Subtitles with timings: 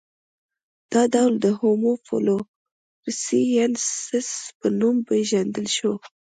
[0.91, 5.93] دا ډول د هومو فلورسي ینسیس په نوم پېژندل شو.